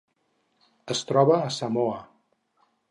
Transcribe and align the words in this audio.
Es 0.95 1.03
troba 1.11 1.39
a 1.43 1.53
Samoa. 1.61 2.03